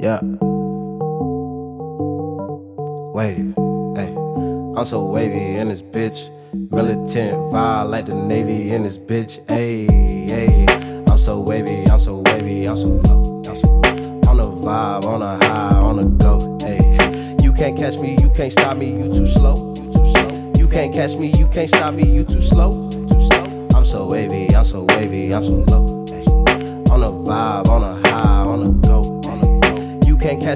Yeah. 0.00 0.20
Wave, 3.12 3.52
hey. 3.96 4.14
I'm 4.76 4.84
so 4.84 5.04
wavy 5.06 5.56
in 5.56 5.70
this 5.70 5.82
bitch. 5.82 6.30
Militant 6.70 7.36
vibe 7.52 7.90
like 7.90 8.06
the 8.06 8.14
Navy 8.14 8.70
in 8.70 8.84
this 8.84 8.96
bitch. 8.96 9.44
Hey, 9.48 9.86
hey. 10.26 10.66
I'm 11.08 11.18
so 11.18 11.40
wavy, 11.40 11.84
I'm 11.90 11.98
so 11.98 12.22
wavy, 12.26 12.66
I'm 12.66 12.76
so 12.76 12.88
low. 12.88 13.42
I'm 13.44 13.56
so 13.56 13.68
on 14.30 14.38
a 14.38 14.44
vibe, 14.44 15.04
on 15.04 15.20
a 15.20 15.44
high, 15.44 15.74
on 15.74 15.98
a 15.98 16.04
go. 16.04 16.58
Hey, 16.60 17.34
you 17.42 17.52
can't 17.52 17.76
catch 17.76 17.98
me, 17.98 18.16
you 18.20 18.30
can't 18.30 18.52
stop 18.52 18.76
me, 18.76 18.92
you 18.92 19.12
too 19.12 19.26
slow. 19.26 19.74
You 19.74 19.92
too 19.92 20.06
slow. 20.06 20.52
You 20.56 20.68
can't 20.68 20.94
catch 20.94 21.16
me, 21.16 21.32
you 21.36 21.48
can't 21.48 21.68
stop 21.68 21.94
me, 21.94 22.04
you 22.04 22.22
too 22.22 22.40
slow. 22.40 22.88
Too 22.92 23.20
slow. 23.26 23.68
I'm 23.74 23.84
so 23.84 24.06
wavy, 24.06 24.54
I'm 24.54 24.64
so 24.64 24.84
wavy, 24.84 25.34
I'm 25.34 25.42
so 25.42 25.54
low. 25.66 25.97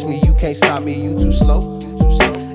Catch 0.00 0.08
me, 0.08 0.20
you 0.26 0.34
can't 0.34 0.56
stop 0.56 0.82
me, 0.82 0.94
you 0.94 1.18
too 1.18 1.32
slow. 1.32 1.78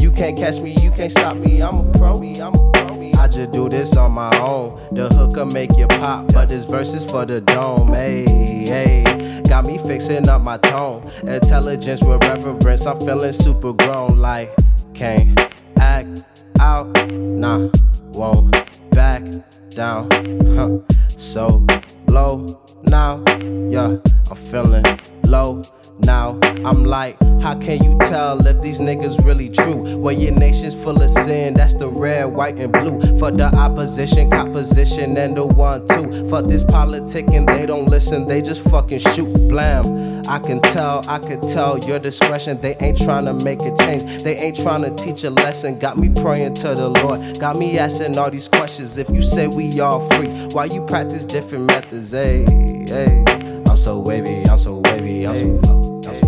You 0.00 0.10
can't 0.10 0.36
catch 0.36 0.60
me, 0.60 0.74
you 0.82 0.90
can't 0.90 1.10
stop 1.10 1.36
me. 1.36 1.60
I'm 1.62 1.78
a 1.78 1.92
pro, 1.92 2.20
I'm 2.22 2.54
a 2.54 2.72
pro. 2.72 3.12
I 3.18 3.28
just 3.28 3.52
do 3.52 3.68
this 3.68 3.96
on 3.96 4.12
my 4.12 4.36
own. 4.38 4.94
The 4.94 5.08
hooker 5.08 5.44
make 5.44 5.76
you 5.76 5.86
pop, 5.86 6.32
but 6.32 6.48
this 6.48 6.64
verse 6.64 6.94
is 6.94 7.04
for 7.04 7.24
the 7.24 7.40
dome. 7.40 7.92
Hey, 7.92 8.24
hey, 8.24 9.42
got 9.48 9.64
me 9.64 9.78
fixing 9.78 10.28
up 10.28 10.42
my 10.42 10.58
tone. 10.58 11.08
Intelligence 11.22 12.02
with 12.02 12.22
reverence. 12.22 12.86
I'm 12.86 12.98
feeling 13.00 13.32
super 13.32 13.72
grown, 13.72 14.18
like 14.18 14.54
can't 14.94 15.38
act 15.78 16.24
out, 16.60 16.86
nah, 17.12 17.68
won't 18.12 18.50
back 18.90 19.22
down. 19.70 20.10
Huh. 20.56 20.78
So 21.16 21.64
low 22.06 22.60
now, 22.84 23.22
yeah, 23.68 23.96
I'm 24.30 24.36
feeling 24.36 24.84
low 25.24 25.62
now. 26.00 26.38
I'm 26.64 26.84
like, 26.84 27.18
how 27.40 27.58
can 27.58 27.82
you 27.82 27.96
tell 28.00 28.46
if 28.46 28.60
these 28.60 28.78
niggas 28.78 29.24
really 29.24 29.48
true? 29.48 29.96
When 29.96 30.20
your 30.20 30.32
nation's 30.32 30.74
full 30.74 31.00
of 31.00 31.10
sin, 31.10 31.54
that's 31.54 31.74
the 31.74 31.88
red, 31.88 32.26
white, 32.26 32.58
and 32.58 32.72
blue. 32.72 33.00
For 33.18 33.30
the 33.30 33.44
opposition, 33.54 34.30
composition, 34.30 35.16
and 35.16 35.36
the 35.36 35.46
one, 35.46 35.86
two. 35.86 36.28
For 36.28 36.42
this 36.42 36.64
politicking, 36.64 37.46
they 37.46 37.64
don't 37.64 37.86
listen, 37.86 38.28
they 38.28 38.42
just 38.42 38.62
fucking 38.68 38.98
shoot, 38.98 39.32
blam. 39.48 40.26
I 40.28 40.38
can 40.38 40.60
tell, 40.60 41.08
I 41.08 41.18
can 41.20 41.40
tell 41.40 41.78
your 41.78 41.98
discretion. 41.98 42.60
They 42.60 42.76
ain't 42.76 42.98
trying 42.98 43.24
to 43.24 43.32
make 43.32 43.60
a 43.60 43.74
change, 43.78 44.22
they 44.24 44.36
ain't 44.36 44.56
trying 44.56 44.82
to 44.82 44.94
teach 45.02 45.24
a 45.24 45.30
lesson. 45.30 45.78
Got 45.78 45.96
me 45.96 46.10
praying 46.10 46.54
to 46.56 46.74
the 46.74 46.88
Lord, 46.88 47.40
got 47.40 47.56
me 47.56 47.78
asking 47.78 48.18
all 48.18 48.30
these 48.30 48.48
questions. 48.48 48.98
If 48.98 49.08
you 49.10 49.22
say 49.22 49.46
we 49.46 49.80
all 49.80 50.00
free, 50.00 50.28
why 50.48 50.66
you 50.66 50.84
practice 50.86 51.24
different 51.24 51.64
methods? 51.64 52.12
Hey, 52.12 52.44
hey. 52.86 53.57
So 53.78 54.00
wavy, 54.00 54.44
I'm 54.50 54.58
so 54.58 54.82
wavy, 54.84 55.24
I'm 55.24 55.36
so 55.36 55.46
low. 55.46 56.00
I'm 56.04 56.14
so 56.16 56.26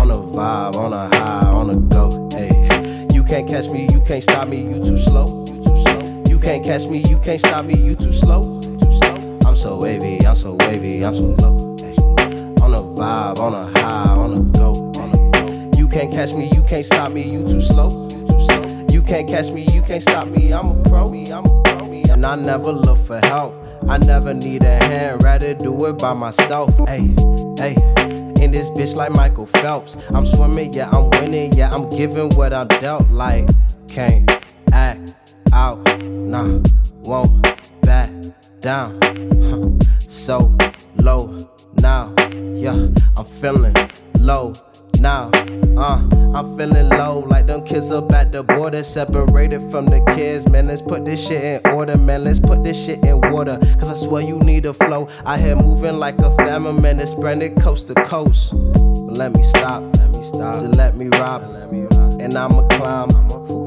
on 0.00 0.10
a 0.10 0.16
vibe, 0.16 0.74
on 0.74 0.92
a 0.92 1.08
high, 1.16 1.46
on 1.46 1.70
a 1.70 1.76
go. 1.76 2.28
Hey, 2.32 3.06
you 3.14 3.22
can't 3.22 3.46
catch 3.46 3.68
me, 3.68 3.86
you 3.92 4.00
can't 4.00 4.22
stop 4.22 4.48
me, 4.48 4.60
you 4.60 4.84
too 4.84 4.98
slow. 4.98 5.46
You 5.46 5.62
too 5.62 5.76
slow. 5.76 6.24
You 6.26 6.38
can't 6.40 6.64
catch 6.64 6.88
me, 6.88 6.98
you 7.08 7.16
can't 7.18 7.38
stop 7.38 7.64
me, 7.64 7.74
you 7.74 7.94
too 7.94 8.12
slow. 8.12 8.60
Too 8.60 8.90
slow. 8.90 9.38
I'm 9.46 9.54
so 9.54 9.78
wavy, 9.78 10.26
I'm 10.26 10.34
so 10.34 10.56
wavy, 10.58 11.04
I'm 11.04 11.14
so 11.14 11.26
low. 11.38 11.76
On 12.60 12.74
a 12.74 12.82
vibe, 12.82 13.38
on 13.38 13.54
a 13.54 13.80
high, 13.80 14.10
on 14.10 14.34
a 14.34 14.40
go. 14.58 14.92
On 15.00 15.12
a 15.12 15.70
go. 15.70 15.78
You 15.78 15.86
can't 15.86 16.10
catch 16.10 16.32
me, 16.32 16.50
you 16.52 16.62
can't 16.64 16.84
stop 16.84 17.12
me, 17.12 17.22
you 17.22 17.44
too 17.44 17.60
slow. 17.60 18.08
You 18.10 18.26
too 18.26 18.40
slow. 18.40 18.86
You 18.90 19.00
can't 19.00 19.28
catch 19.28 19.52
me, 19.52 19.62
you 19.72 19.80
can't 19.80 20.02
stop 20.02 20.26
me. 20.26 20.52
I'm 20.52 20.70
a 20.70 20.82
pro, 20.82 21.06
I'm 21.06 21.46
a 21.46 21.49
and 22.20 22.26
I 22.26 22.36
never 22.36 22.70
look 22.70 22.98
for 22.98 23.18
help. 23.24 23.54
I 23.88 23.96
never 23.96 24.34
need 24.34 24.62
a 24.62 24.84
hand, 24.84 25.22
rather 25.22 25.54
do 25.54 25.86
it 25.86 25.96
by 25.96 26.12
myself. 26.12 26.76
Hey, 26.86 27.14
hey. 27.56 27.72
In 28.42 28.50
this 28.50 28.68
bitch 28.68 28.94
like 28.94 29.10
Michael 29.10 29.46
Phelps. 29.46 29.96
I'm 30.10 30.26
swimming, 30.26 30.74
yeah, 30.74 30.90
I'm 30.90 31.08
winning, 31.08 31.54
yeah, 31.54 31.72
I'm 31.74 31.88
giving 31.88 32.28
what 32.36 32.52
I'm 32.52 32.68
dealt. 32.68 33.08
Like, 33.08 33.48
can't 33.88 34.30
act 34.70 35.14
out, 35.54 35.78
nah, 36.04 36.60
won't 36.96 37.42
back 37.80 38.12
down. 38.60 39.00
So 40.06 40.54
low 40.96 41.48
now, 41.76 42.14
yeah, 42.54 42.86
I'm 43.16 43.24
feeling 43.24 43.74
low 44.18 44.52
now. 44.98 45.30
Uh, 45.78 46.19
I'm 46.32 46.56
feeling 46.56 46.88
low 46.88 47.20
like 47.26 47.46
them 47.46 47.64
kids 47.64 47.90
up 47.90 48.12
at 48.12 48.30
the 48.30 48.44
border, 48.44 48.84
separated 48.84 49.68
from 49.70 49.86
the 49.86 50.00
kids. 50.14 50.48
Man, 50.48 50.68
let's 50.68 50.80
put 50.80 51.04
this 51.04 51.26
shit 51.26 51.42
in 51.42 51.72
order, 51.72 51.98
man. 51.98 52.22
Let's 52.22 52.38
put 52.38 52.62
this 52.62 52.78
shit 52.82 53.02
in 53.04 53.20
water. 53.32 53.58
Cause 53.78 53.90
I 53.90 53.94
swear 53.94 54.22
you 54.22 54.38
need 54.38 54.64
a 54.66 54.72
flow. 54.72 55.08
I 55.26 55.38
here 55.38 55.56
moving 55.56 55.98
like 55.98 56.18
a 56.18 56.34
famine, 56.36 56.80
man. 56.80 57.00
It's 57.00 57.10
spreading 57.10 57.56
coast 57.56 57.88
to 57.88 57.94
coast. 57.94 58.52
But 58.52 59.16
let 59.16 59.32
me 59.32 59.42
stop, 59.42 59.82
let 59.96 60.10
me 60.10 60.22
stop. 60.22 60.60
Just 60.60 60.76
let 60.76 60.96
me 60.96 61.08
rob. 61.08 61.42
And 62.20 62.38
I'ma 62.38 62.62
climb 62.68 63.10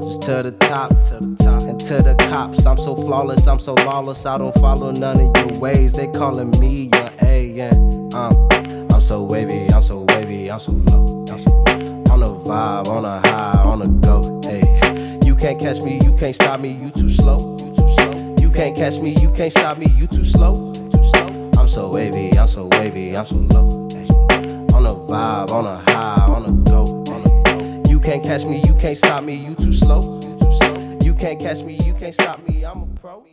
just 0.03 0.22
to 0.24 0.44
the 0.44 0.56
top, 0.62 0.90
to 0.91 1.19
the 1.19 1.35
top. 1.44 1.62
And 1.63 1.80
to 1.81 2.01
the 2.01 2.16
cops, 2.30 2.66
I'm 2.66 2.78
so 2.78 2.95
flawless, 2.95 3.45
I'm 3.45 3.59
so 3.59 3.74
lawless. 3.74 4.25
I 4.25 4.38
don't 4.38 4.56
follow 4.56 4.91
none 4.91 5.19
of 5.19 5.38
your 5.38 5.59
ways. 5.59 5.94
They 5.94 6.07
calling 6.07 6.51
me 6.59 6.90
your 6.94 7.09
A, 7.24 7.45
yeah. 7.45 7.72
Um, 8.13 8.47
I'm 8.90 9.01
so 9.01 9.24
wavy, 9.24 9.68
I'm 9.74 9.81
so 9.81 10.06
wavy, 10.07 10.50
I'm 10.50 10.59
so 10.59 10.72
low. 10.72 11.25
I'm 11.30 11.40
so 11.40 11.51
on 11.68 11.92
a 12.23 12.28
vibe, 12.28 12.88
on 12.88 13.06
a 13.06 13.19
high, 13.28 13.61
on 13.63 13.81
a 13.81 13.88
go. 13.88 14.41
Hey, 14.44 15.19
you 15.25 15.35
can't 15.35 15.59
catch 15.59 15.81
me, 15.81 16.00
you 16.03 16.13
can't 16.13 16.34
stop 16.34 16.59
me, 16.59 16.69
you 16.69 16.89
too 16.91 17.09
slow. 17.09 17.57
You 17.59 17.75
too 17.75 17.88
slow. 17.89 18.35
You 18.39 18.50
can't 18.50 18.75
catch 18.75 19.00
me, 19.00 19.16
you 19.22 19.29
can't 19.31 19.51
stop 19.51 19.78
me, 19.78 19.88
you 19.97 20.07
too 20.07 20.23
slow. 20.23 20.73
Too 20.73 21.03
slow. 21.03 21.51
I'm 21.57 21.67
so 21.67 21.89
wavy, 21.89 22.38
I'm 22.38 22.47
so 22.47 22.67
wavy, 22.72 23.16
I'm 23.16 23.25
so 23.25 23.35
low. 23.35 23.89
Hey, 23.91 24.07
on 24.73 24.85
a 24.85 24.95
vibe, 24.95 25.51
on 25.51 25.66
a 25.66 25.91
high, 25.91 26.25
on 26.25 26.45
a 26.45 26.51
go. 26.69 27.03
On 27.12 27.22
a 27.22 27.83
go. 27.83 27.89
You 27.89 28.00
can't 28.00 28.23
catch 28.23 28.45
me, 28.45 28.62
you 28.66 28.73
can't 28.75 28.97
stop 28.97 29.23
me, 29.23 29.35
you 29.35 29.56
too 29.56 29.73
slow. 29.73 30.22
You 30.22 30.38
too 30.39 30.51
slow. 30.51 31.00
You 31.01 31.13
can't 31.13 31.39
catch 31.39 31.62
me, 31.63 31.75
you 31.85 31.94
can't 31.94 32.13
stop 32.13 32.45
me, 32.47 32.63
I'm 32.63 32.83
a 32.83 32.85
pro. 33.00 33.25